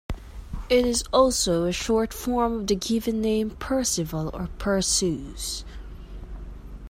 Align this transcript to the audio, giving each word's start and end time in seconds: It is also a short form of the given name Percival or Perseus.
It 0.67 0.83
is 0.83 1.03
also 1.13 1.65
a 1.65 1.71
short 1.71 2.11
form 2.11 2.53
of 2.61 2.65
the 2.65 2.75
given 2.75 3.21
name 3.21 3.51
Percival 3.51 4.31
or 4.33 4.49
Perseus. 4.57 5.63